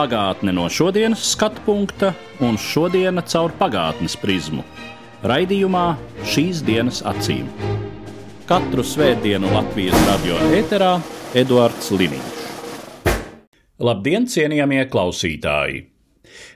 [0.00, 4.62] Pagātne no šodienas skatu punkta un šodienas caur pagātnes prizmu.
[5.28, 5.82] Raidījumā
[6.24, 7.44] šīs dienas acīm.
[8.48, 11.04] Katru svētdienu Latvijas radio eterā
[11.36, 12.40] Eduards Liniņš.
[13.84, 15.92] Labdien, cienījamie klausītāji!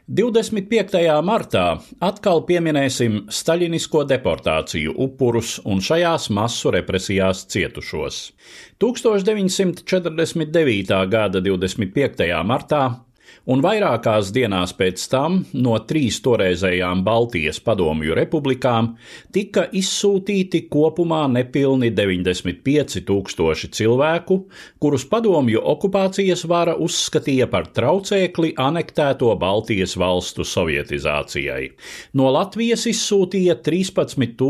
[0.09, 1.21] 25.
[1.25, 8.33] martā atkal pieminēsim staļinisko deportāciju upurus un šajās masu represijās cietušos.
[8.81, 11.09] 1949.
[11.13, 12.25] gada 25.
[12.45, 13.04] martā
[13.51, 18.95] un vairākās dienās pēc tam no trīs toreizējām Baltijas padomju republikām
[19.35, 24.39] tika izsūtīti kopumā nepilni 95 tūkstoši cilvēku,
[24.81, 31.69] kurus padomju okupācijas vara uzskatīja par traucēkli anektēto Baltijas valstu sovietizācijai.
[32.17, 34.45] No Latvijas izsūtīja 13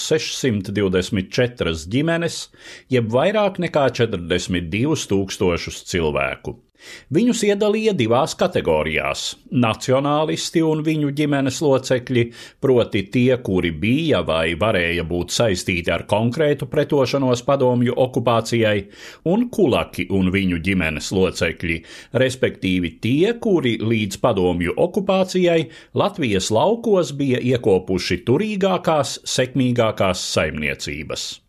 [0.00, 2.40] 624 ģimenes,
[2.92, 6.69] jeb vairāk nekā 42 tūkstošus cilvēku.
[7.14, 9.24] Viņus iedalīja divās kategorijās-
[9.64, 12.24] nacionālisti un viņu ģimenes locekļi,
[12.60, 18.86] proti tie, kuri bija vai varēja būt saistīti ar konkrētu pretošanos padomju okupācijai,
[19.24, 21.82] un kulaki un viņu ģimenes locekļi,
[22.14, 31.40] respektīvi tie, kuri līdz padomju okupācijai Latvijas laukos bija iekopuši turīgākās, sekmīgākās saimniecības.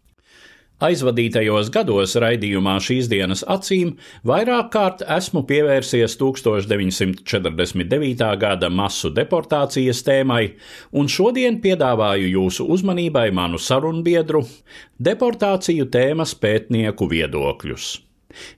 [0.82, 3.92] Aizvadītajos gados raidījumā šīs dienas acīm
[4.26, 8.26] vairāk kārt esmu pievērsies 1949.
[8.42, 10.58] gada masu deportācijas tēmai,
[10.98, 14.42] un šodien piedāvāju jūsu uzmanībai manu sarunbiedru-
[15.09, 18.11] deportāciju tēmas pētnieku viedokļus.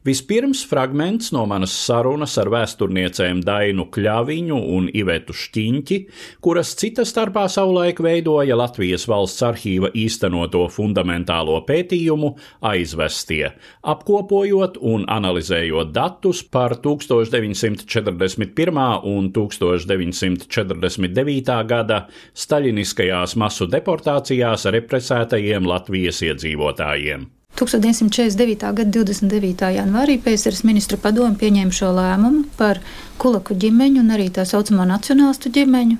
[0.05, 5.97] Vispirms fragments no manas sarunas ar vēsturniecēm Dainu Kļaviņu un Ivetu Šķiņķi,
[6.43, 12.33] kuras cita starpā savulaik veidoja Latvijas valsts arhīva īstenoto fundamentālo pētījumu
[12.69, 13.53] aizvestie,
[13.93, 18.81] apkopojot un analizējot datus par 1941.
[19.13, 21.61] un 1949.
[21.69, 22.03] gada
[22.33, 27.29] staļiniskajās masu deportācijās represētajiem Latvijas iedzīvotājiem.
[27.53, 28.73] 1949.
[28.73, 29.67] gada 29.
[29.75, 32.79] janvārī PSRS ministra padomu pieņēma šo lēmumu par
[33.21, 35.99] kulaku ģimeņu un arī tā saucamo nacionālistu ģimeņu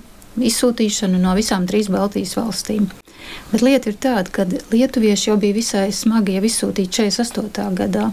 [0.49, 2.89] izsūtīšanu no visām trīs Baltijas valstīm.
[3.51, 4.41] Bet lieta ir tāda, ka
[4.73, 7.75] lietuvieši jau bija visai smagi jau izsūtīti 48.
[7.77, 8.05] gadā.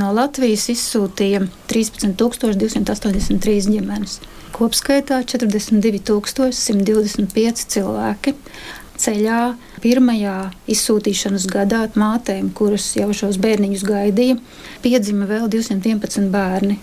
[0.00, 1.40] No Latvijas izsūtīja
[1.72, 4.12] 13,283 ģimenes.
[4.52, 8.30] Kopskaitā 42,125 cilvēki
[9.02, 9.40] ceļā
[9.82, 10.36] pirmajā
[10.70, 14.38] izsūtīšanas gadā mātēm, kuras jau šos bērniņus gaidīja,
[14.84, 16.78] piedzima vēl 211 bērni.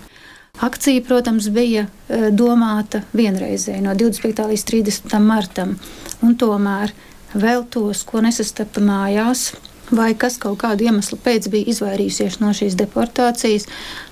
[0.60, 4.44] Akcija, protams, bija e, domāta vienreizēji no 25.
[4.50, 5.16] līdz 30.
[5.24, 5.76] martam,
[6.20, 6.92] un tomēr
[7.32, 9.52] vēl tos, ko nesastapa mājās,
[9.94, 13.66] vai kas kaut kādu iemeslu pēc bija izvairījušies no šīs deportācijas,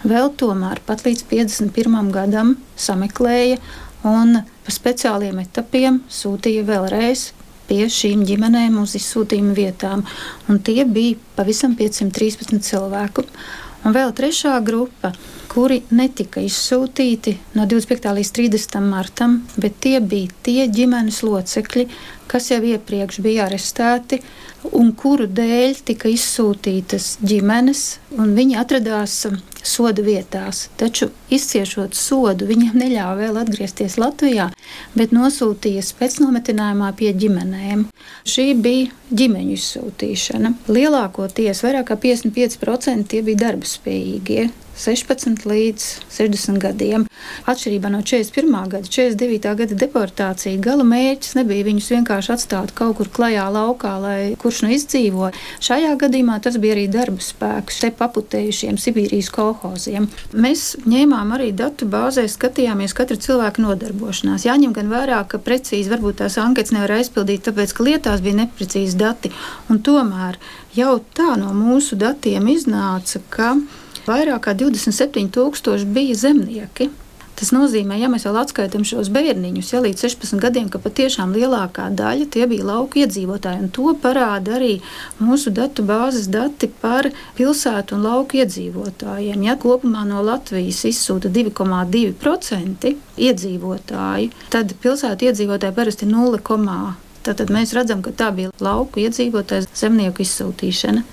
[0.09, 2.13] vēl tomēr pat līdz 51.
[2.15, 3.59] gadam sameklēja
[4.09, 7.29] un pa speciāliem etapiem sūtīja vēlreiz
[7.69, 10.05] pie šīm ģimenēm uz izsūtījuma vietām.
[10.49, 13.25] Un tie bija pavisam 513 cilvēku.
[13.87, 15.13] Un vēl trešā grupa,
[15.49, 18.11] kuri netika izsūtīti no 25.
[18.19, 18.81] līdz 30.
[18.85, 21.87] martam, bet tie bija tie ģimenes locekļi,
[22.29, 24.19] kas jau iepriekš bija arestēti
[24.75, 27.85] un kuru dēļ tika izsūtītas ģimenes,
[28.19, 29.21] un viņi atradās
[29.63, 30.67] soda vietās.
[30.81, 34.51] Taču, izciešot sodu, viņiem neļāva vēl atgriezties Latvijā,
[34.99, 37.87] bet nosūtīja pēcnometinājumā pie ģimenēm.
[38.29, 40.55] Šī bija ģimeņu izsūtīšana.
[40.69, 44.49] Lielākoties, vairāk kā 55% tie bija darbspējīgie.
[44.79, 47.07] 16 līdz 60 gadiem.
[47.51, 48.69] Atšķirībā no 41.
[48.71, 49.55] gada, 49.
[49.59, 54.71] gada deportācija, gala mērķis nebija viņus vienkārši atstāt kaut kur klajā laukā, lai kurš nu
[54.77, 55.33] izdzīvo.
[55.65, 60.07] Šajā gadījumā tas bija arī darba spēks, te paputējušiem Sibīrijas kolhoziem.
[60.33, 64.47] Mēs ņēmām arī datu bāzē, skatījāmies katra cilvēka nodarbošanās.
[64.47, 68.99] Jāņem gan vērā, ka precīzi varbūt tās anketas nevar aizpildīt, tāpēc, ka lietās bija neprecīzi
[69.01, 69.35] dati.
[69.73, 70.39] Un tomēr
[70.79, 73.53] jau tā no mūsu datiem iznāca, ka
[74.09, 76.91] vairāk kā 27,000 bija zemnieki.
[77.39, 81.85] Tas nozīmē, ja mēs vēl atskaitām šos bērniņus, ja līdz 16 gadiem, ka patiešām lielākā
[81.95, 83.61] daļa tie bija lauku iedzīvotāji.
[83.63, 84.73] Un to parāda arī
[85.23, 87.07] mūsu datu bāzes dati par
[87.39, 89.45] pilsētu un lauku iedzīvotājiem.
[89.47, 92.91] Ja kopumā no Latvijas izsūta 2,2%
[93.29, 97.05] iedzīvotāju, tad pilsētu iedzīvotāji parasti ir 0,5%.
[97.29, 101.05] Tad mēs redzam, ka tā bija lauku iedzīvotāju zemnieku izsūtīšana.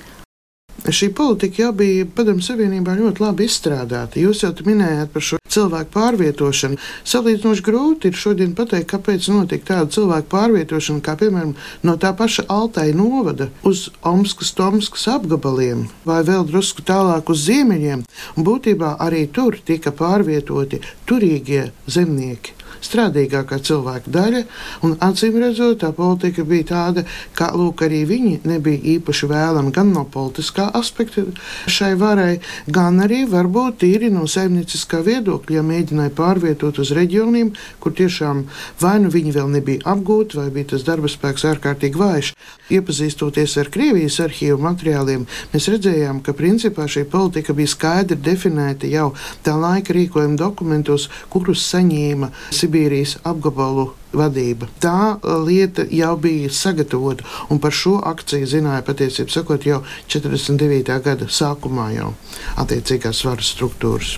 [0.85, 4.19] Šī politika jau bija Padomu Savienībā ļoti labi izstrādāta.
[4.21, 6.77] Jūs jau minējāt par šo cilvēku pārvietošanu.
[7.09, 11.55] Salīdzinoši grūti ir šodien pateikt, kāpēc notika tāda cilvēku pārvietošana, kā piemēram
[11.89, 18.05] no tā paša Altai novada uz Omskas, Tomskas apgabaliem vai vēl drusku tālāk uz ziemeļiem.
[18.37, 22.53] Būtībā arī tur tika pārvietoti turīgie zemnieki
[22.85, 24.43] strādīgākā cilvēka daļa,
[24.85, 27.05] un acīm redzot, tā politika bija tāda,
[27.37, 31.25] ka lūk, arī viņi nebija īpaši vēlami gan no politiskā aspekta
[31.71, 37.53] šai varai, gan arī varbūt tīri no saimnieciskā viedokļa, ja mēģināja pārvietot uz reģioniem,
[37.83, 38.45] kur tiešām
[38.81, 42.31] vai nu viņi vēl nebija apgūti, vai bija tas darba spēks ārkārtīgi vājš.
[42.75, 49.11] Iepazīstoties ar Krievijas arhīvu materiāliem, mēs redzējām, ka principā šī politika bija skaidri definēta jau
[49.45, 52.74] tā laika rīkojuma dokumentos, kurus saņēma Sibīrijas.
[52.75, 54.67] Sibīrijas apgabalu vadība.
[54.83, 59.79] Tā uh, lieta jau bija sagatavota, un par šo akciju zināja patiesībā sakot jau
[60.11, 60.97] 49.
[61.05, 62.09] gada sākumā jau
[62.59, 64.17] attiecīgās varas struktūras.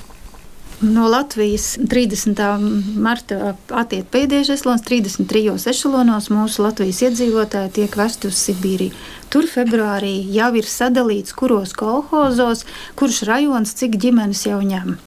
[0.82, 2.42] No Latvijas 30.
[2.98, 8.96] marta attiek pēdējais ešalons, 33 ešalonos mūsu Latvijas iedzīvotāji tiek vesti uz Sibīriju.
[9.30, 12.66] Tur februārī jau ir sadalīts, kuros kolhozos,
[12.98, 14.98] kurš rajons, cik ģimenes jau ņem.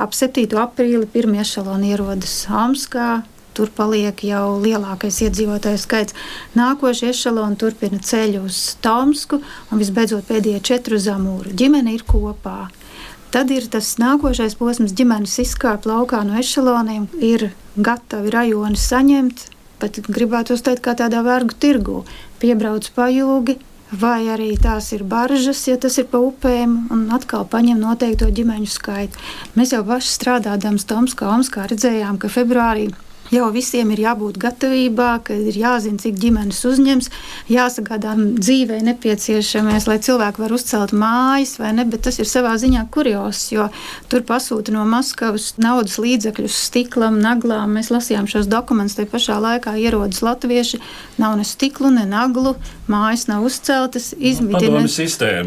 [0.00, 0.46] Ap 7.
[0.56, 3.20] aprīli pirmie ešaloni ierodas Omskā.
[3.52, 6.16] Tur paliek jau lielākais iedzīvotāju skaits.
[6.56, 11.52] Nākošie ešaloni turpina ceļu uz Tomsku un visbeidzot pēdējie četri uz Amūru.
[11.52, 12.70] Ģimene ir kopā.
[13.34, 19.44] Tad ir tas nākošais posms, ģimenes izkāpa laukā no ešaloniem, ir gatavi rajoni saņemt,
[19.84, 22.00] pat gribētu uzteikt kā tādā vergu tirgu.
[22.40, 23.60] Piebrauc pajūgi,
[23.92, 28.70] vai arī tās ir baržas, ja tas ir pa upēm, un atkal paņem noteikto ģimeņu
[28.70, 29.18] skaitu.
[29.58, 32.90] Mēs jau paši strādājot Tomskā, Omskā redzējām, ka februārī
[33.30, 37.10] jau visiem ir jābūt gatavībā, ka ir jāzina, cik ģimenes uzņems,
[37.50, 42.86] jāsagādā dzīvē nepieciešamais, lai cilvēki var uzcelt mājas vai ne, bet tas ir savā ziņā
[42.94, 43.68] kurios, jo
[44.10, 47.78] tur pasūta no Maskavas naudas līdzekļus stiklam, naglām.
[47.78, 50.82] Mēs lasījām šos dokumentus, te pašā laikā ierodas latvieši,
[51.22, 52.56] nav ne stiklu, ne naglu,
[52.90, 54.82] mājas nav uzceltas, izmitina.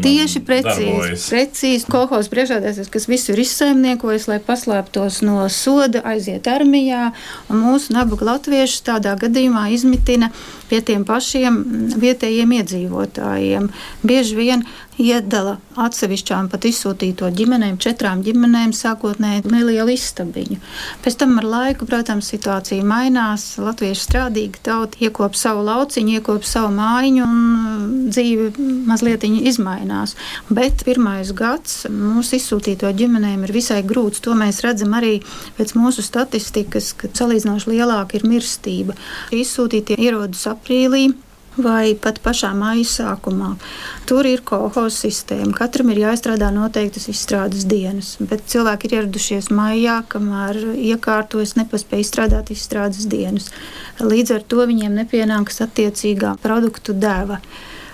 [0.04, 7.10] Tieši precīzi, precīzi kolhos priekšādēsies, kas visu ir izsaimniekojis, lai paslēptos no soda, aiziet armijā,
[7.52, 10.30] un mūsu nabaga latvieši tādā gadījumā izmitina
[10.70, 11.60] pie tiem pašiem
[12.00, 13.68] vietējiem iedzīvotājiem.
[14.06, 14.64] Bieži vien
[15.00, 20.58] iedala atsevišķām pat izsūtīto ģimenēm, četrām ģimenēm, sākotnēji nelielu istabiņu.
[21.04, 23.46] Pēc tam ar laiku, protams, situācija mainās.
[23.62, 27.74] Latvieši strādīgi tauta iekop savu lauciņu, iekop savu mājiņu un uh,
[28.14, 28.50] dzīve
[28.88, 30.14] mazliet izmainās.
[30.52, 34.22] Bet pirmais gads mūsu izsūtīto ģimenēm ir visai grūts.
[34.24, 35.16] To mēs redzam arī
[35.58, 38.96] pēc mūsu statistikas, ka salīdzinoši lielāka ir mirstība.
[39.34, 41.08] Izsūtītie ierodas aprīlī
[41.56, 43.54] vai pat pašā maija sākumā.
[44.08, 45.52] Tur ir kolekcijas sistēma.
[45.56, 52.50] Katram ir jāizstrādā noteiktas izstrādes dienas, bet cilvēki ir ieradušies maijā, kamēr iekārtojas, nepaspēja izstrādāt
[52.54, 53.50] izstrādes dienas.
[54.02, 57.40] Līdz ar to viņiem nepienāks attiecīgā produktu deva.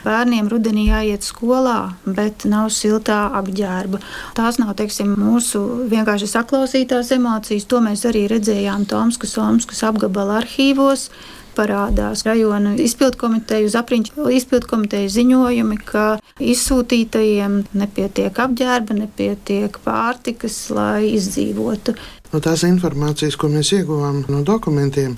[0.00, 3.98] Bērniem rudenī jāiet skolā, bet nav siltā apģērba.
[4.38, 5.60] Tās nav teiksim, mūsu
[5.90, 7.68] vienkārši saklausītās emocijas.
[7.68, 11.10] To mēs arī redzējām Tomskas, Somskas apgabala arhīvos
[11.56, 16.06] parādās rajona izpildkomiteju, uz apriņķu izpildkomiteju ziņojumi, ka
[16.40, 21.96] izsūtītajiem nepietiek apģērba, nepietiek pārtikas, lai izdzīvotu.
[22.30, 25.16] No tās informācijas, ko mēs ieguvām no dokumentiem,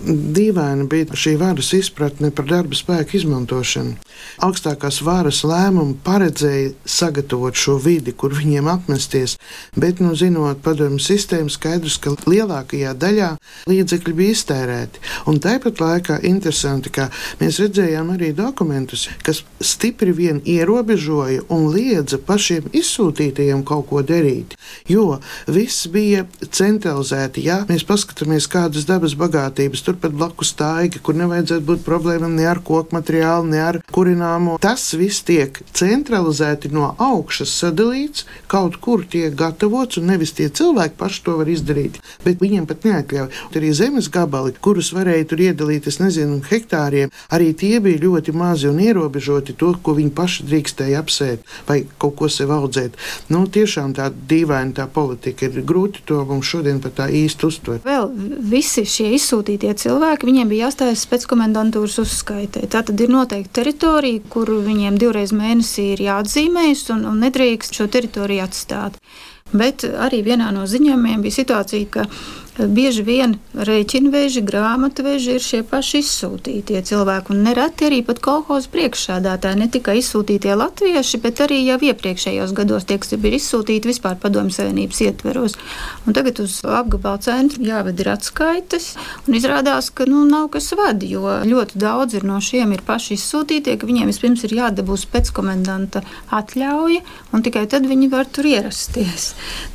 [0.00, 3.98] dīvaina bija šī varas izpratne par darba spēku izmantošanu.
[4.46, 9.36] Augstākās varas lēmumu paredzēja sagatavot šo vidi, kur viņiem apmesties,
[9.76, 13.30] bet, nu, zinot padomu sistēmu, skaidrs, ka lielākajā daļā
[13.68, 15.04] līdzekļi bija iztērēti.
[15.28, 17.10] Un tāpat laikā interesanti, ka
[17.42, 24.56] mēs redzējām arī dokumentus, kas stipri vien ierobežoja un liedza pašiem izsūtītajiem kaut ko darīt,
[24.88, 26.24] jo viss bija
[26.54, 27.44] centralizēti.
[27.48, 32.62] Ja mēs paskatāmies, kādas dabas bagātības turpat blakus stāigi, kur nevajadzētu būt problēmām ne ar
[32.64, 39.34] koku materiālu, ne ar kurināmo, tas viss tiek centralizēti no augšas sadalīts, kaut kur tiek
[39.38, 43.28] gatavots, un nevis tie cilvēki paši to var izdarīt, bet viņiem pat neatļauj.
[43.54, 48.68] Arī zemes gabali, kurus varēja tur iedalīt, es nezinu, hektāriem, arī tie bija ļoti mazi
[48.70, 52.98] un ierobežoti to, ko viņi paši drīkstēja apsēt vai kaut ko sev audzēt.
[53.30, 57.80] Nu, tiešām tā dīvaina tā politika ir grūti to mums šodien pat tā īsti uztver.
[57.86, 58.10] Vēl
[58.50, 62.66] visi šie izsūtītie cilvēki, viņiem bija jāstājas spēckomendantūras uzskaitē.
[62.72, 63.83] Tā tad ir noteikta teritorija,
[64.32, 68.98] kur viņiem divreiz mēnesī ir jāatzīmējas un, un nedrīkst šo teritoriju atstāt.
[69.54, 72.06] Bet arī vienā no ziņojumiem bija situācija, ka
[72.58, 77.34] bieži vien rēķinveži, grāmatveži ir šie paši izsūtītie cilvēki.
[77.34, 82.86] Un nereti arī pat kolhozu priekšsādātāji, ne tikai izsūtītie latvieši, bet arī jau iepriekšējos gados
[82.88, 85.58] tie, kas ir izsūtīti vispār padomju savienības ietveros.
[86.06, 88.92] Un tagad uz apgabalu centru jāved ir atskaites,
[89.26, 93.76] un izrādās, ka nu, nav kas vada, jo ļoti daudz no šiem ir paši izsūtītie,
[93.78, 97.02] ka viņiem vispirms ir jādabūs pēc komendanta atļauja,
[97.34, 99.32] un tikai tad viņi var tur ierasties.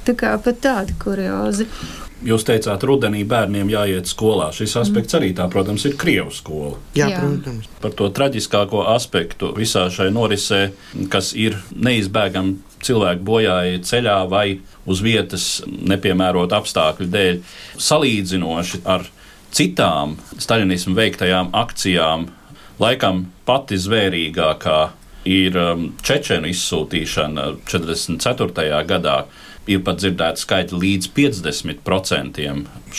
[0.08, 1.68] Tā kā pat tādi kuriozi.
[2.26, 4.50] Jūs teicāt, rudenī bērniem jāiet skolā.
[4.56, 6.74] Šis aspekts arī tā, protams, ir Krievijas skola.
[6.98, 7.70] Jā, protams.
[7.80, 10.66] Par to traģiskāko aspektu visā šai norisē,
[11.14, 14.60] kas ir neizbēgami cilvēku bojāja ceļā vai
[14.90, 17.42] uz vietas nepiemērot apstākļu dēļ,
[17.88, 19.08] salīdzinoši ar
[19.56, 22.30] citām staļinismu veiktajām akcijām,
[22.84, 24.80] laikam pati zvērīgākā
[25.30, 28.84] ir um, Čečenu izsūtīšana 44.
[28.88, 29.18] gadā
[29.70, 32.46] ir pat dzirdēti skaitļi līdz 50%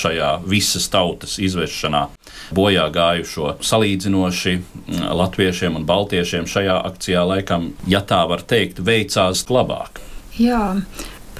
[0.00, 2.06] šajā visas tautas izvešanā
[2.56, 3.56] bojā gājušo.
[3.66, 10.02] Salīdzinoši mm, latviešiem un baltiešiem šajā akcijā laikam, ja tā var teikt, veicās labāk.
[10.38, 10.76] Jā.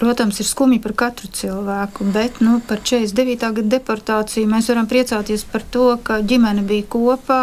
[0.00, 3.36] Protams, ir skumji par katru cilvēku, bet nu, par 49.
[3.58, 7.42] gada deportāciju mēs varam priecāties par to, ka ģimene bija kopā,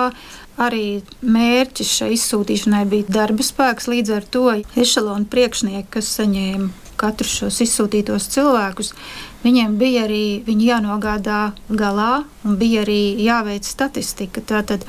[0.58, 4.48] Arī mērķis šai izsūtīšanai bija darba spēks, līdz ar to
[4.82, 8.94] ešalonu priekšnieki, kas saņēma katru šos izsūtītos cilvēkus,
[9.44, 11.40] viņiem bija arī viņi jānogādā
[11.70, 14.42] galā un bija arī jāveic statistika.
[14.42, 14.86] Tātad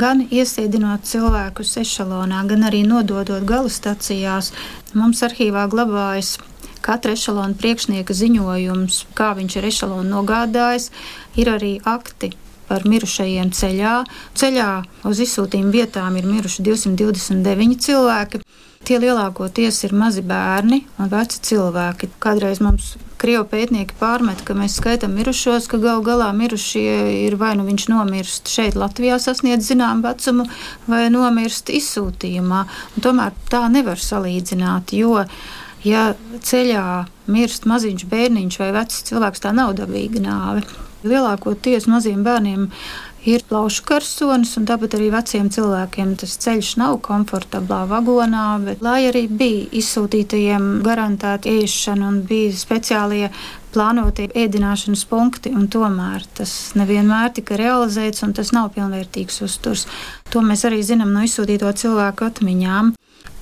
[0.00, 4.52] gan iesēdinot cilvēkus ešalonā, gan arī nododot galu stacijās,
[4.94, 6.38] mums arhīvā glabājas
[6.80, 10.90] katra ešalona priekšnieka ziņojums, kā viņš ir ešalonu nogādājis,
[11.36, 12.32] ir arī akti
[12.70, 13.94] par mirušajiem ceļā.
[14.38, 14.70] Ceļā
[15.10, 18.42] uz izsūtījumu vietām ir miruši 229 cilvēki.
[18.80, 22.08] Tie lielākoties ir mazi bērni un veci cilvēki.
[22.22, 26.94] Kādreiz mums krievu pētnieki pārmet, ka mēs skaitām mirušos, ka gal galā mirušie
[27.26, 30.48] ir vai nu viņš nomirst šeit, Latvijā, sasniedz zināmu vecumu,
[30.88, 32.62] vai nomirst izsūtījumā.
[32.96, 35.26] Un tomēr tā nevar salīdzināt, jo
[35.84, 36.06] ja
[36.40, 36.86] ceļā
[37.28, 40.64] mirst maziņš bērniņš vai vecs cilvēks, tā nav dabīga nāve.
[41.04, 42.66] Lielākoties maziem bērniem
[43.28, 49.02] ir plaušu karsonis, un tāpat arī veciem cilvēkiem tas ceļš nav komfortablā vagonā, bet lai
[49.10, 53.28] arī bija izsūtītajiem garantēta ēšana un bija speciālie
[53.74, 59.86] plānotie ēdināšanas punkti, un tomēr tas nevienmēr tika realizēts, un tas nav pilnvērtīgs uzturs.
[60.32, 62.94] To mēs arī zinām no izsūtīto cilvēku atmiņām.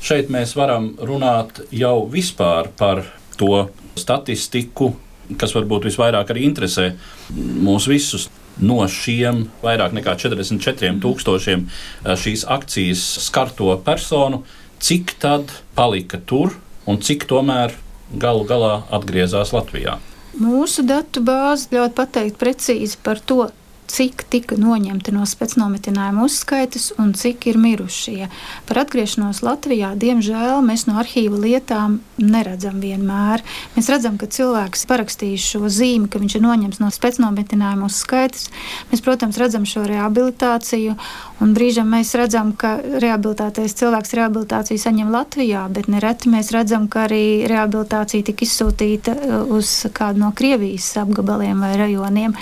[0.02, 3.02] Šeit mēs varam runāt jau vispār par
[3.38, 3.68] to
[3.98, 4.92] statistiku,
[5.38, 6.92] kas varbūt visvairāk arī interesē
[7.34, 8.28] mūs visus.
[8.58, 14.42] No šiem vairāk nekā 44,000 eh, šīs akcijas skarto personu,
[14.82, 16.56] cik tad palika tur
[16.88, 17.74] un cik tomēr
[18.18, 19.98] galu galā atgriezās Latvijā?
[20.38, 23.48] Mūsu datu bāze ļauj pateikt precīzi par to,
[23.88, 28.28] cik tika noņemti no spēcnometinājuma uzskaitas un cik ir mirušie.
[28.68, 33.42] Par atgriešanos Latvijā, diemžēl, mēs no arhīva lietām neredzam vienmēr.
[33.76, 38.48] Mēs redzam, ka cilvēks parakstījis šo zīmi, ka viņš ir noņemts no spēcnometinājuma uzskaitas.
[38.92, 40.96] Mēs, protams, redzam šo rehabilitāciju,
[41.42, 47.06] un brīžam mēs redzam, ka rehabilitētais cilvēks rehabilitāciju saņem Latvijā, bet nereti mēs redzam, ka
[47.08, 52.36] arī rehabilitācija tika izsūtīta uh, uz kādu no Krievijas apgabaliem vai rajoniem.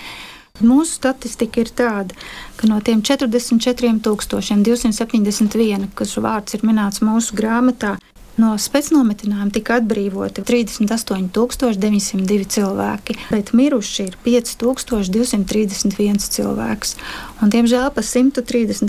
[0.64, 2.16] Mūsu statistika ir tāda,
[2.56, 7.98] ka no tiem 44,271, kas vārds ir minēts mūsu grāmatā,
[8.36, 16.92] No spēcnometinājuma tika atbrīvoti 38,902 cilvēki, bet miruši ir 5,231 cilvēks.
[17.40, 18.84] Un, diemžēl par 138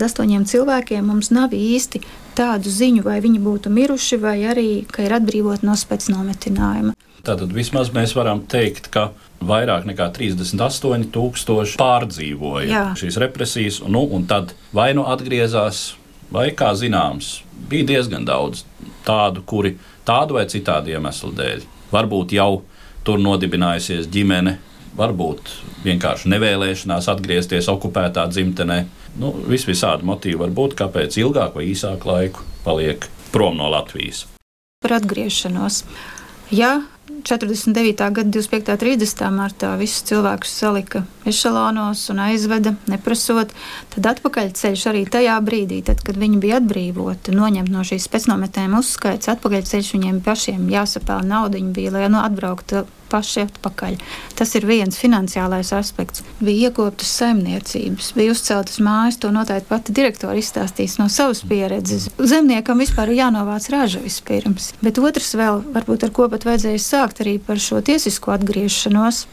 [0.51, 2.03] cilvēkiem mums nav īsti
[2.35, 6.91] tādu ziņu, vai viņi būtu miruši, vai arī ir atbrīvoti no spēcnometinājuma.
[7.25, 9.09] Tātad vismaz mēs varam teikt, ka
[9.43, 12.83] vairāk nekā 38,000 pārdzīvoja Jā.
[12.97, 15.95] šīs represijas, nu, un tad vai nu atgriezās,
[16.33, 18.63] vai kā zināms, bija diezgan daudz
[19.07, 19.75] tādu, kuri
[20.07, 22.63] tādu vai citādu iemeslu dēļ varbūt jau
[23.07, 24.57] tur nodibinājusies ģimene,
[24.97, 25.51] varbūt
[25.85, 28.81] vienkārši nevēlēšanās atgriezties okupētā dzimtenē.
[29.21, 34.25] Nu, vis visādi motīvi var būt, kāpēc ilgāk vai īsāk laiku paliek prom no Latvijas.
[34.83, 35.83] Par atgriešanos.
[36.53, 38.11] Ja 49.
[38.11, 38.71] gada 25.
[38.71, 39.29] un 30.
[39.31, 43.53] martā visus cilvēkus salika ešalonos un aizveda, neprasot,
[43.95, 49.31] tad atpakaļceļš arī tajā brīdī, tad, kad viņi bija atbrīvoti, noņemt no šīs pēcnometnēm uzskaits,
[49.35, 53.95] atpakaļceļš viņiem pašiem jāsapēl naudu, bija, lai nu, atbrauktu paši atpakaļ.
[54.35, 56.23] Tas ir viens finansiālais aspekts.
[56.43, 62.09] Bija iekoptas saimniecības, bija uzceltas mājas, to noteikti pati direktori izstāstīs no savas pieredzes.
[62.19, 64.73] Zemniekam vispār ir jānovāc raža vispirms.
[64.83, 69.25] Bet otrs vēl, varbūt ar ko pat vajadzēja sākt arī par šo tiesisko atgriešanos.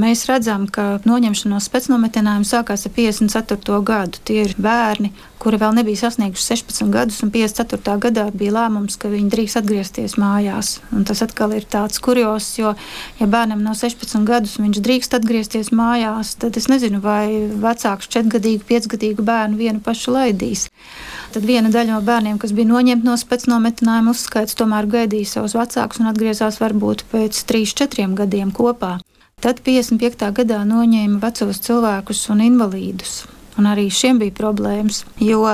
[0.00, 3.76] Mēs redzam, ka noņemšanās pēcnometinājumu sākās ar 54.
[3.84, 4.20] gadu.
[4.24, 5.10] Tie ir bērni,
[5.42, 7.98] kuri vēl nebija sasnieguši 16 gadus, un 54.
[8.00, 10.78] gadā bija lēmums, ka viņi drīkst atgriezties mājās.
[10.96, 12.72] Un tas atkal ir tāds kurjos, jo,
[13.20, 18.64] ja bērnam nav 16 gadus, viņš drīkst atgriezties mājās, tad es nezinu, vai vecāks 4-gadīgu,
[18.72, 20.70] 5-gadīgu bērnu vienu pašu laidīs.
[21.36, 26.00] Tad viena daļa no bērniem, kas bija noņemta no pēcnometinājuma uzskaits, tomēr gaidīja savus vecākus
[26.00, 28.96] un atgriezās varbūt pēc 3-4 gadiem kopā.
[29.44, 30.30] Tad 55.
[30.32, 33.24] gadā noņēma vecos cilvēkus un invalīdus.
[33.60, 35.44] Un arī šiem bija problēmas, jo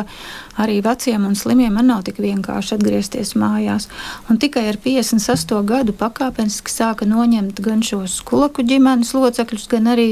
[0.63, 3.89] arī veciem un slimiem man nav tik vienkārši atgriezties mājās.
[4.31, 10.09] Un tikai ar 58 gadu pakāpeniski sāka noņemt gan šos kulaku ģimenes locekļus, gan arī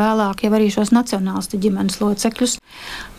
[0.00, 2.56] vēlāk jau arī šos nacionālistu ģimenes locekļus.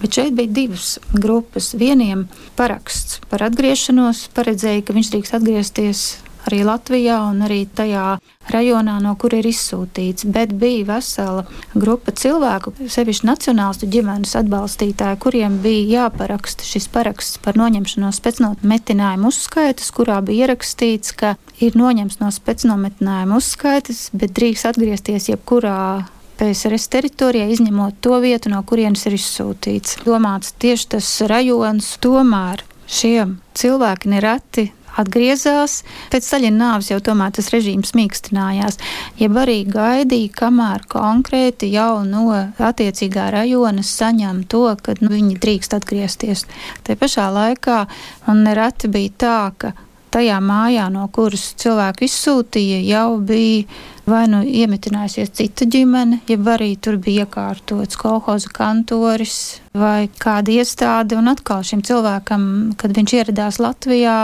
[0.01, 1.75] Bet šeit bija divas grupas.
[1.77, 2.25] Vieniem
[2.57, 6.09] paraksts par atgriešanos paredzēja, ka viņš drīkst atgriezties
[6.47, 8.19] arī Latvijā un arī tajā
[8.53, 10.27] rajonā, no kur ir izsūtīts.
[10.33, 17.59] Bet bija vesela grupa cilvēku, sevišķi nacionālistu ģimenes atbalstītāji, kuriem bija jāparaksta šis paraksts par
[17.59, 25.29] noņemšanos pēcnometinājuma uzskaitas, kurā bija ierakstīts, ka ir noņemts no pēcnometinājuma uzskaitas, bet drīkst atgriezties
[25.33, 26.07] jebkurā
[26.39, 29.99] PSRS teritorijā, izņemot to vietu, no kurienes ir izsūtīts.
[30.05, 34.69] Domāts tieši tas rajons, tomēr šiem cilvēki nereti
[35.01, 35.79] atgriezās.
[36.13, 38.79] Pēc Staļina nāves jau tomēr tas režīms mīkstinājās,
[39.21, 42.27] jeb arī gaidīja, kamēr konkrēti jau no
[42.69, 46.47] attiecīgā rajona saņem to, ka nu, viņi drīkst atgriezties.
[46.83, 47.83] Te pašā laikā
[48.31, 49.75] un nereti bija tā, ka
[50.13, 53.65] tajā mājā, no kuras cilvēku izsūtīja, jau bija
[54.09, 59.35] vai nu iemetinājusies cita ģimene, jeb arī tur bija iekārtots kolhoza kantoris
[59.77, 61.17] vai kāda iestāde.
[61.19, 62.47] Un atkal šim cilvēkam,
[62.79, 64.17] kad viņš ieradās Latvijā,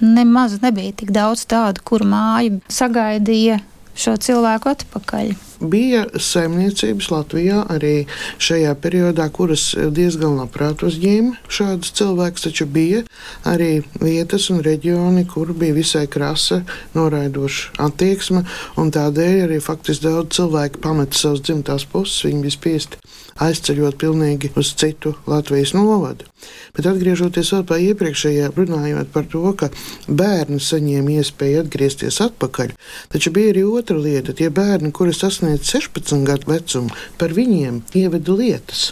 [0.00, 3.60] nemaz nebija tik daudz tādu, kur māja sagaidīja
[4.00, 5.32] šo cilvēku atpakaļ.
[5.60, 8.06] Bija saimniecības Latvijā arī
[8.40, 13.02] šajā periodā, kuras diezgan labprāt uzņēma šādus cilvēkus, taču bija
[13.48, 16.62] arī vietas un reģioni, kur bija visai krasa,
[16.96, 18.46] noraidoša attieksme,
[18.80, 23.09] un tādēļ arī faktiski daudz cilvēku pameta savas dzimtās puses, viņi bija spiesti
[23.40, 26.28] aizceļot pilnīgi uz citu Latvijas novadu.
[26.76, 29.70] Bet atgriežoties pie iepriekšējā, runājot par to, ka
[30.06, 32.76] bērni saņēma iespēju atgriezties atpakaļ,
[33.12, 34.36] taču bija arī otra lieta.
[34.36, 38.90] Tie bērni, kuri sasniedz 16 gadu vecumu, par viņiem ieveda lietas.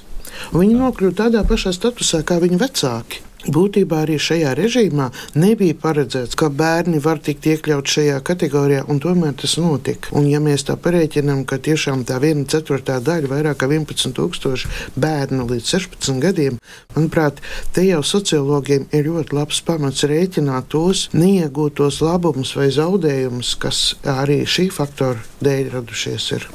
[0.52, 3.27] Viņi nokļuva tādā pašā statusā kā viņu vecāki.
[3.46, 5.04] Būtībā arī šajā režīmā
[5.38, 10.10] nebija paredzēts, ka bērni var tikt iekļauts šajā kategorijā, un tomēr tas notika.
[10.18, 14.66] Un, ja mēs tā pareiķinām, ka tiešām tā viena ceturtā daļa, vairāk kā 11,000
[14.98, 16.58] bērnu līdz 16 gadiem,
[16.96, 17.38] manuprāt,
[17.72, 24.42] te jau sociologiem ir ļoti labs pamats rēķināt tos neiegūtos labumus vai zaudējumus, kas arī
[24.50, 26.32] šī faktora dēļ radušies.
[26.40, 26.50] Ir.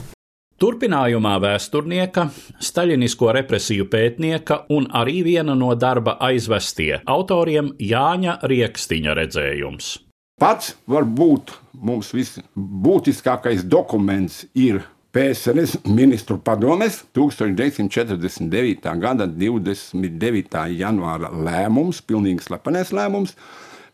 [0.62, 2.28] Turpinājumā vēsturnieka,
[2.62, 9.94] staļinisko represiju pētnieka un arī viena no darba aizvestie autoriem Jāņa Rieksniņa redzējums.
[10.40, 18.88] Pats varbūt mums visbūtiskākais dokuments ir PSRS ministru padomes 1949.
[19.02, 20.64] gada 29.
[20.74, 23.36] janvāra lēmums, pilnīgi slepenais lēmums,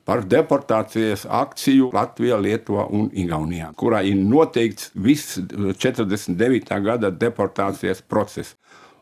[0.10, 6.80] par deportācijas akciju Latvijā, Lietuvā un Igaunijā, kurā ir noteikts viss 49.
[6.82, 8.56] gada deportācijas process.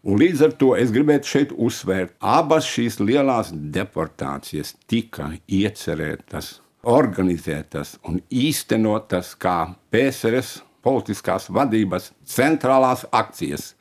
[0.03, 7.95] Un līdz ar to es gribētu šeit uzsvērt, abas šīs lielās deportācijas tika iecerētas, organizētas
[8.03, 9.57] un īstenotas kā
[9.95, 13.77] PSRS politiskās vadības centrālās akcijas.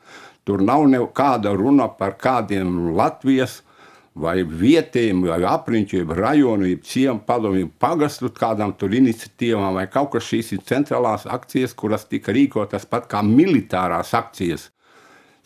[0.47, 3.65] Tur nav nekāda runa par kādiem Latvijas
[4.21, 10.55] vai vietējiem, vai apriņķiem, rajonu, ciemu padomju pagastu kādām tur iniciatīvām, vai kaut kas šīs
[10.55, 14.69] ir centrālās akcijas, kuras tika rīkotas pat kā militārās akcijas.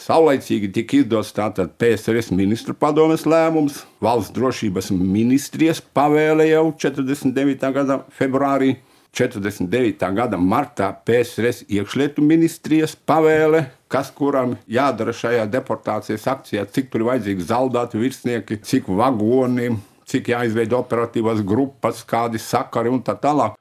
[0.01, 7.67] Saulaicīgi tika izdots tātad PSRS ministru padomes lēmums, valsts drošības ministrijas pavēle jau 49.
[7.75, 8.79] gada februārī,
[9.13, 10.07] 49.
[10.17, 17.10] gada martā PSRS iekšlietu ministrijas pavēle kas kuram jādara šajā deportācijas akcijā, cik tur ir
[17.10, 19.73] vajadzīgi zaldāti virsnieki, cik vagoni,
[20.08, 23.58] cik jāizveido operatīvās grupas, kādi sakari un tā tālāk.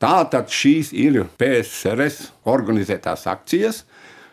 [0.00, 3.84] Tātad šīs ir PSRS organizētās akcijas,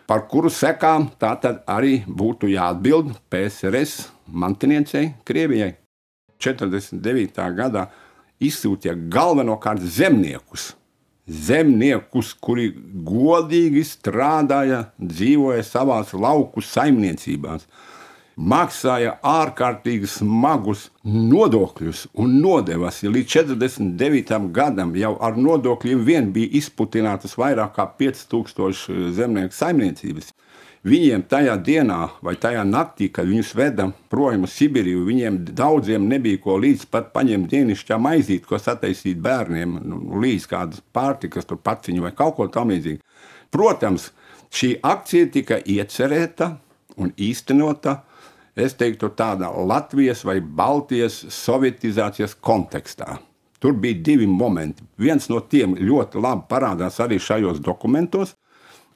[0.09, 5.75] par kuru sekām tātad arī būtu jāatbild PSRS mantiniecei Krievijai.
[6.41, 7.45] 49.
[7.55, 7.85] gadā
[8.41, 10.71] izsūtīja galvenokārt zemniekus
[11.31, 12.71] zemniekus, kuri
[13.07, 17.67] godīgi strādāja, dzīvoja savās lauku saimniecībās.
[18.41, 23.01] maksāja ārkārtīgi smagus nodokļus un nodevas.
[23.03, 24.39] Līdz 49.
[24.55, 30.31] gadam jau ar nodokļiem vien bija izputinātas vairāk kā 5000 zemnieku saimniecības.
[30.81, 36.39] Viņiem tajā dienā vai tajā naktī, kad viņus veda projām uz Sibīriju, viņiem daudziem nebija
[36.41, 42.07] ko līdz pat paņemt dienasčā maizīt, ko sataisīt bērniem, nu, līdz kādas pārtikas, tur paciņu
[42.07, 42.97] vai kaut ko tamlīdzīgu.
[43.53, 44.07] Protams,
[44.49, 46.55] šī akcija tika iecerēta
[46.97, 47.99] un īstenota
[48.57, 53.19] es teiktu, tādā Latvijas vai Baltijas sovietizācijas kontekstā.
[53.61, 54.81] Tur bija divi momenti.
[54.97, 58.33] Viens no tiem ļoti labi parādās arī šajos dokumentos.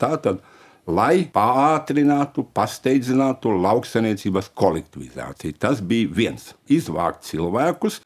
[0.02, 0.42] Tātad,
[0.88, 5.58] lai pātrinātu, pasteidzinātu lauksaimniecības kolektivizāciju.
[5.60, 6.52] Tas bija viens.
[6.72, 8.02] Izvākt cilvēkus,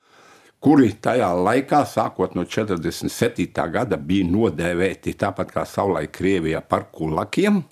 [0.64, 3.50] kuri tajā laikā, sākot no 47.
[3.74, 7.64] gada, bija nodēvēti tāpat kā savulaik Krievijā par kulakiem,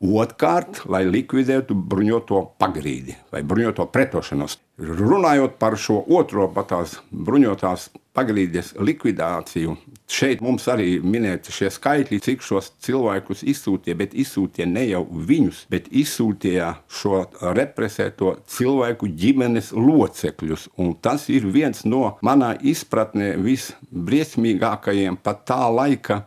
[0.00, 4.54] Otrkārt, lai likvidētu bruņoto pagrīdi vai bruņoto pretošanos.
[4.80, 9.76] Runājot par šo otro patās bruņotās pagrīdes likvidāciju,
[10.10, 15.62] šeit mums arī minēti šie skaitļi, cik šos cilvēkus izsūtīja, bet izsūtīja ne jau viņus,
[15.70, 17.22] bet izsūtīja šo
[17.56, 20.68] represēto cilvēku ģimenes locekļus.
[20.82, 26.24] Un tas ir viens no manā izpratnē visbriesmīgākajiem pat tā laika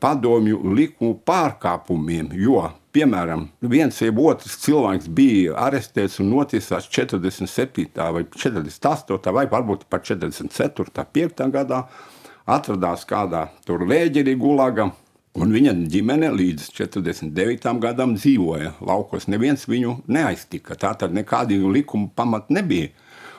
[0.00, 2.64] padomju likumu pārkāpumiem, jo
[2.96, 7.90] piemēram, viens vai otrs cilvēks bija arestēts un notiesāts 47.
[8.16, 9.32] vai 48.
[9.36, 11.04] vai varbūt pat 44.
[11.18, 11.42] 5.
[11.52, 11.82] gadā,
[12.46, 14.88] atradās kādā tur lēģerī gulagā.
[15.36, 17.74] Un viņa ģimene līdz 49.
[17.82, 19.26] gadam dzīvoja laukos.
[19.28, 20.78] Neviens viņu neaiztika.
[20.80, 22.88] Tā tad nekādu likumu pamatu nebija.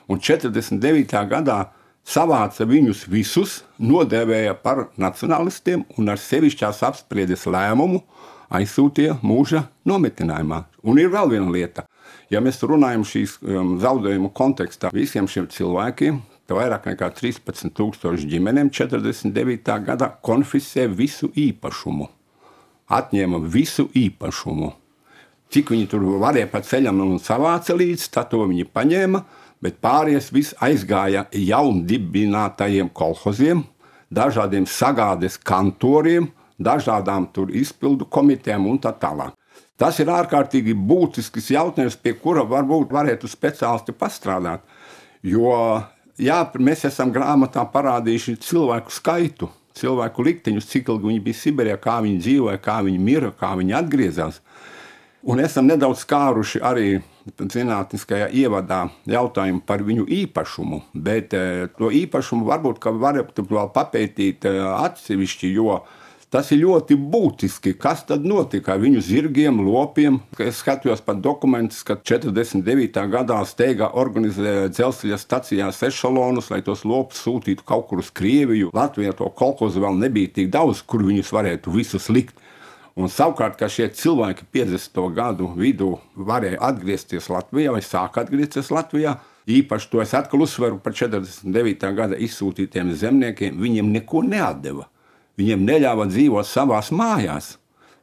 [0.06, 1.17] Un 49.
[1.32, 1.58] gadā
[2.06, 8.04] savāca viņus visus, nodēvēja par nacionālistiem un ar sevišķās apspriedes lēmumu
[8.53, 10.63] aizsūtīja mūža nometinājumā.
[10.88, 11.86] Un ir vēl viena lieta.
[12.31, 16.19] Ja mēs runājam šīs um, zaudējumu kontekstā, visiem šiem cilvēkiem,
[16.55, 19.77] vairāk nekā 13,000 ģimenēm 49.
[19.88, 22.07] gadā konfiscē visu īpašumu.
[22.88, 24.71] Atņēma visu īpašumu.
[25.51, 29.23] Cik viņi tur varēja pa ceļam un savāca līdzi, tā to viņi paņēma,
[29.63, 33.63] bet pārējais viss aizgāja jaundibinātajiem kolhoziem,
[34.12, 36.29] dažādiem sagādes kantoriem,
[36.60, 39.34] dažādām izpildu komitejām un tā tālāk.
[39.78, 44.63] Tas ir ārkārtīgi būtisks jautājums, pie kura varbūt varētu speciālisti pastrādāt.
[45.22, 45.84] Jo
[46.17, 52.00] jā, mēs esam grāmatā parādījuši cilvēku skaitu, cilvēku likteņus, cik ilgi viņi bija Sibīrijā, kā
[52.02, 54.41] viņi dzīvoja, kā viņi mira, kā viņi atgriezās.
[55.28, 56.89] Un esam nedaudz skāruši arī
[57.38, 64.62] zinātniskajā ievadā jautājumu par viņu īpašumu, bet eh, to īpašumu varbūt varat vēl papētīt eh,
[64.88, 65.82] atsevišķi, jo
[66.27, 67.71] Tas ir ļoti būtiski.
[67.79, 70.17] Kas tad notika ar viņu zirgiem, lopiem?
[70.43, 72.99] Es skatījos pat dokumentus, ka 49.
[73.13, 78.73] gadā steigā organizēja dzelzceļa stacijās ešalonus, lai tos lopus sūtītu kaut kur uz Krieviju.
[78.75, 82.35] Latvijā to kolkozu vēl nebija tik daudz, kur viņus varētu visus likt.
[82.99, 84.99] Un savukārt, ka šie cilvēki 50.
[85.15, 85.93] gadu vidū
[86.27, 89.15] varēja atgriezties Latvijā vai sāk atgriezties Latvijā,
[89.47, 91.87] īpaši to es atkal uzsveru par 49.
[91.95, 94.89] gada izsūtītiem zemniekiem, viņiem neko neatdeva.
[95.38, 97.56] Viņiem neļāva dzīvot savās mājās.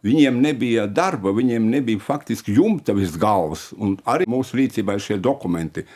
[0.04, 3.70] Viņiem nebija darba, viņiem nebija faktiski jumta virs galvas.
[4.04, 5.86] Arī mūsu rīcībā ir šie dokumenti.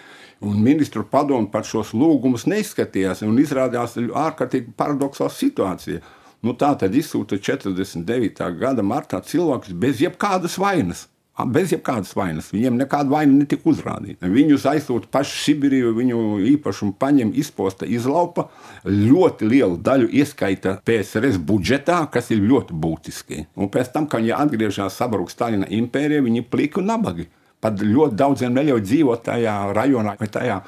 [0.41, 3.23] Un ministru padomu par šos lūgumus neizskatījās.
[3.23, 6.01] Izrādījās ārkārtīgi paradoxāla situācija.
[6.43, 8.51] Nu, tā tad izsūta 49.
[8.59, 11.09] gada martā cilvēkus bez jebkādas vainas
[11.47, 12.49] bez jebkādas vainas.
[12.55, 14.27] Viņiem nekāda vaina netika uzrādīta.
[14.33, 16.23] Viņus aizsūta paši Sibīrijā, viņu
[16.55, 18.49] īpašumu paņem, izposta, izlaupa.
[18.89, 23.45] Ļoti lielu daļu ieskaita PSRS budžetā, kas ir ļoti būtiski.
[23.59, 27.29] Un pēc tam, kad viņi atgriežas sabruka Stalina impērijā, viņi plika un nabagi.
[27.63, 30.61] Pat ļoti daudziem neļauj dzīvot tajā rajonā vai tajā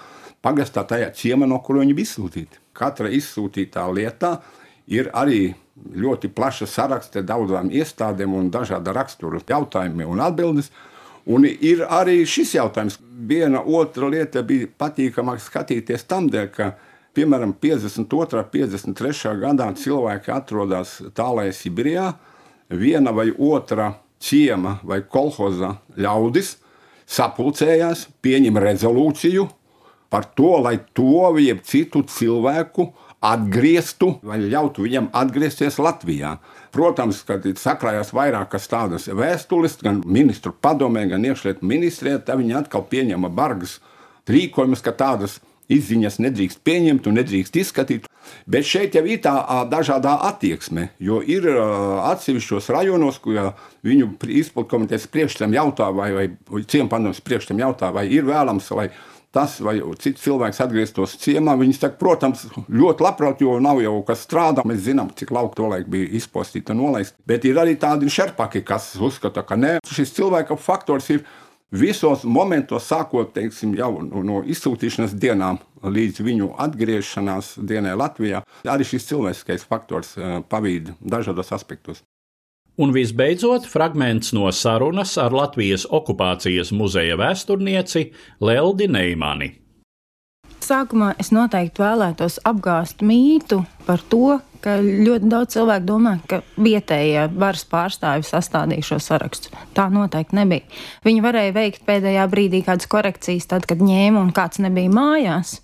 [0.42, 2.62] pagastā, tajā ciemā, no kur viņi bija izsūtīti.
[2.74, 4.38] Katra izsūtītā lietā
[4.90, 5.54] ir arī
[5.96, 10.70] ļoti plaša saraksta daudzām iestādēm un dažāda rakstura jautājumiem un atbildes.
[11.30, 12.98] Un ir arī šis jautājums.
[13.00, 16.70] Viena otra lieta bija patīkamāk skatīties tam dēļ, ka,
[17.14, 18.40] piemēram, 52.
[18.40, 19.34] un 53.
[19.42, 22.06] gadā cilvēki atrodas tālākajā Sibīrijā,
[22.70, 26.56] viena vai otra ciema vai kolhoza ļaudis
[27.10, 29.46] sapulcējās, pieņem rezolūciju
[30.10, 36.38] par to, lai to vai citu cilvēku atgrieztu vai ļautu viņam atgriezties Latvijā.
[36.72, 42.86] Protams, kad sakrājās vairākas tādas vēstules, gan ministru padomē, gan iekšlietu ministrijā, tad viņi atkal
[42.88, 43.78] pieņēma bargas
[44.30, 48.08] rīkojumus, ka tādas izziņas nedrīkst pieņemt un nedrīkst izskatīt.
[48.50, 49.34] Bet šeit jau ir tā
[49.70, 53.52] dažādā attieksme, jo ir atsevišķos rajonos, kur
[53.86, 58.90] viņu izpildu komitejas priekšstam jautā, vai, vai ciempandos priekšstam jautā, vai ir vēlams, lai
[59.34, 61.56] tas vai cits cilvēks atgrieztos ciemā.
[61.60, 64.64] Viņi saka, protams, ļoti labprāt, jo nav jau kas strādā.
[64.66, 67.18] Mēs zinām, cik lauka tolaik bija izpostīta nolaista.
[67.28, 71.24] Bet ir arī tādi šerpaki, kas uzskata, ka nē, šis cilvēka faktors ir
[71.70, 79.06] visos momentos, sākot teiksim, jau no izsūtīšanas dienām līdz viņu atgriešanās dienai Latvijā, arī šis
[79.12, 82.02] cilvēciskais faktors eh, pavīd dažādos aspektos.
[82.80, 88.06] Un visbeidzot, fragments no sarunas ar Latvijas okupācijas muzeja vēsturnieci
[88.40, 89.50] Leldi Neimani.
[90.64, 97.26] Sākumā es noteikti vēlētos apgāzt mītu par to, ka ļoti daudz cilvēku domā, ka vietējie
[97.32, 99.52] varas pārstāvji sastādīja šo sarakstu.
[99.76, 100.66] Tā noteikti nebija.
[101.06, 105.56] Viņi varēja veikt pēdējā brīdī kādas korekcijas, tad, kad ņēma un kāds nebija mājās,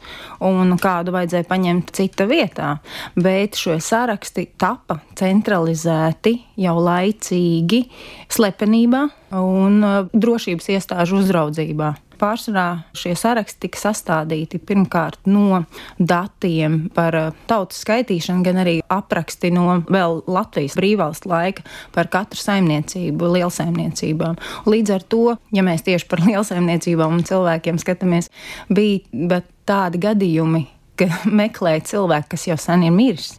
[0.44, 2.72] un kādu vajadzēja paņemt cita vietā.
[3.18, 7.85] Bet šie saraksti tapa centralizēti jau laicīgi,
[8.32, 9.06] slepenībā
[9.37, 11.94] un uh, drošības iestāžu uzraudzībā.
[12.16, 15.62] Pārsvarā šie saraksti tika sastādīti pirmkārt no
[15.98, 22.40] datiem par uh, tautas skaitīšanu, gan arī apraksti no vēl Latvijas brīvvalsts laika par katru
[22.40, 24.40] saimniecību, lielsaimniecībām.
[24.68, 25.24] Līdz ar to,
[25.57, 28.31] ja mēs tieši par lielsaimniecībām un cilvēkiem skatāmies,
[28.72, 31.11] bija tādi gadījumi, ka
[31.42, 33.37] meklē cilvēku, kas jau sen ir miris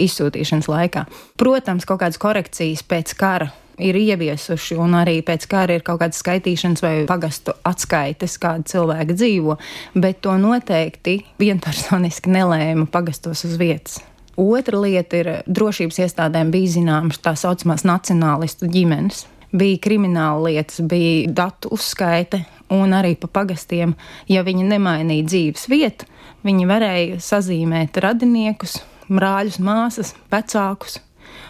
[0.00, 1.06] izsūtīšanas laikā.
[1.40, 6.20] Protams, kaut kādas korekcijas pēc kara ir ieviesuši, un arī pēc kara ir kaut kādas
[6.22, 9.56] skaitīšanas vai pagastu atskaites, kāda cilvēka dzīvo,
[9.94, 14.00] bet to noteikti vienpersoniski nelēma pagastos uz vietas.
[14.40, 19.26] Otra lieta ir drošības iestādēm bija zināmas tā saucamās nacionālistu ģimenes.
[19.50, 23.96] Bija krimināla lietas, bija datu uzskaite, un arī pa pagastiem,
[24.30, 26.06] ja viņi nemainīja dzīves vietu,
[26.46, 28.78] viņi varēja sazīmēt radiniekus,
[29.10, 31.00] brāļus, māsas, vecākus,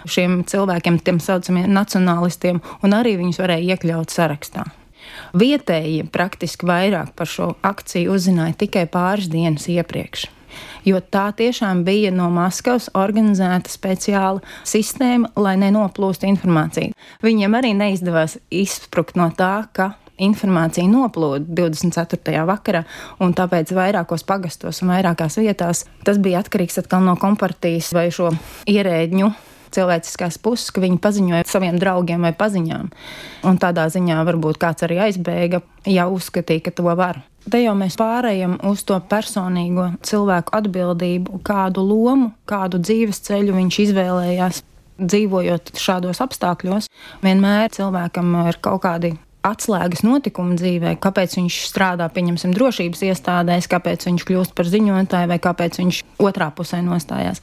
[0.08, 4.66] šiem cilvēkiem, tiem saucamiem nacionālistiem, un arī viņus varēja iekļaut sarakstā.
[5.36, 10.28] Vietējie praktiski vairāk par šo akciju uzzināja tikai pāris dienas iepriekš.
[10.84, 16.94] Jo tā tiešām bija no Maskavas organizēta speciāla sistēma, lai nenoplūstu informācija.
[17.22, 22.42] Viņiem arī neizdevās izsprukt no tā, ka informācija noplūda 24.
[22.48, 22.82] vakarā,
[23.24, 28.32] un tāpēc vairākos pagastos un vairākās vietās tas bija atkarīgs atkal no kompartijas vai šo
[28.68, 29.30] ierēģņu
[29.74, 32.90] cilvēciskās puses, ka viņi paziņoja saviem draugiem vai paziņām.
[33.48, 37.22] Un tādā ziņā varbūt kāds arī aizbēga, ja uzskatīja, ka to var.
[37.50, 43.80] Te jau mēs pārējām uz to personīgo cilvēku atbildību, kādu lomu, kādu dzīves ceļu viņš
[43.86, 44.66] izvēlējās.
[45.00, 46.90] Dzīvojot šādos apstākļos,
[47.24, 49.14] vienmēr cilvēkam ir kaut kādi
[49.46, 55.38] atslēgas notikumi dzīvē, kāpēc viņš strādā, pieņemsim, drošības iestādēs, kāpēc viņš kļūst par ziņotāju vai
[55.42, 57.40] kāpēc viņš otrā pusē nostājās.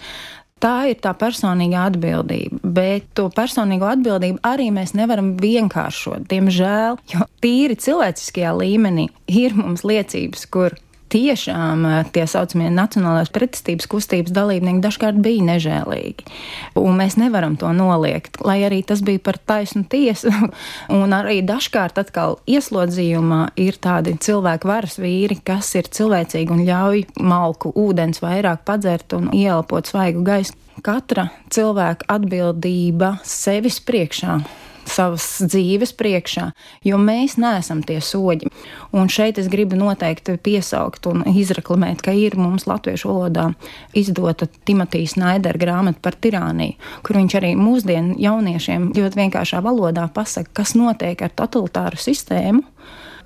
[0.64, 7.28] Tā ir tā personīgā atbildība, bet to personīgo atbildību arī mēs nevaram vienkāršot, diemžēl, jo
[7.46, 10.74] tīri cilvēciskajā līmenī ir mums liecības, kur
[11.14, 16.28] tiešām eh, tie saucamie nacionālās pretestības kustības dalībnieki dažkārt bija nežēlīgi.
[16.80, 20.34] Un mēs nevaram to noliegt, lai arī tas bija par taisnu tiesu.
[21.00, 27.04] Un arī dažkārt atkal ieslodzījumā ir tādi cilvēku varas vīri, kas ir cilvēcīgi un ļauj
[27.24, 30.56] malku ūdens vairāk padzert un ielpot svaigu gaisu.
[30.86, 34.38] Katra cilvēka atbildība sevis priekšā
[34.92, 36.50] savas dzīves priekšā,
[36.88, 38.50] jo mēs neesam tie soļi.
[38.98, 43.50] Un šeit es gribu noteikti piesaukt un izreklamēt, ka ir mums latviešu valodā
[43.98, 50.54] izdota Timotīs Naidera grāmata par tirāniju, kur viņš arī mūsdienu jauniešiem ļoti vienkāršā valodā pasaka,
[50.62, 52.64] kas notiek ar totalitāru sistēmu,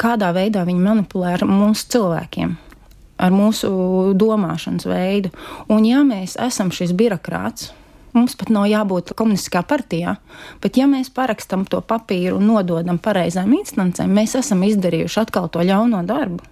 [0.01, 2.57] kādā veidā viņi manipulē ar mūsu cilvēkiem
[3.21, 3.69] ar mūsu
[4.17, 5.29] domāšanas veidu.
[5.69, 7.69] Un, ja mēs esam šis birokrāts,
[8.11, 10.17] Mums pat nav jābūt komunistiskā partijā,
[10.63, 15.63] bet ja mēs parakstam to papīru un nododam pareizām instancēm, mēs esam izdarījuši atkal to
[15.63, 16.43] ļauno darbu.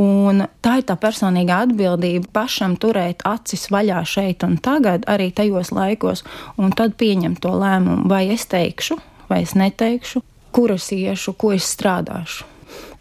[0.00, 5.74] Un tā ir tā personīgā atbildība pašam turēt acis vaļā šeit un tagad, arī tajos
[5.76, 6.22] laikos,
[6.56, 8.96] un tad pieņemt to lēmumu, vai es teikšu,
[9.28, 10.22] vai es neteikšu,
[10.54, 12.46] kur es iešu, ko es strādāšu.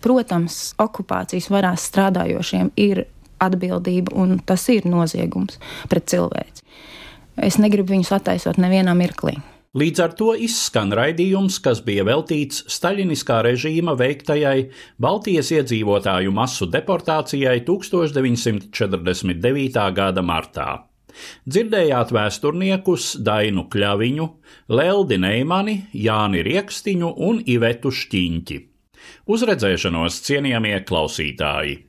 [0.02, 3.06] Protams, okupācijas varās strādājošiem ir
[3.40, 6.66] atbildība, un tas ir noziegums pret cilvēci
[7.46, 9.38] es negribu viņus attaisot nevienā mirklī.
[9.78, 14.64] Līdz ar to izskan raidījums, kas bija veltīts staļiniskā režīma veiktajai
[14.98, 19.84] Baltijas iedzīvotāju masu deportācijai 1949.
[19.94, 20.90] gada martā.
[21.46, 24.28] Dzirdējāt vēsturniekus Dainu Kļaviņu,
[24.74, 28.58] Leldi Neimani, Jāni Riekstiņu un Ivetu Šķiņķi.
[29.30, 31.89] Uz redzēšanos, cienījamie klausītāji!